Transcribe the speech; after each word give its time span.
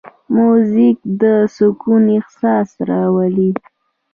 موزیک 0.35 0.97
د 1.21 1.23
سکون 1.55 2.03
احساس 2.17 2.69
راولي. 2.89 3.51